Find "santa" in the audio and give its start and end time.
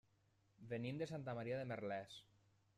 1.13-1.37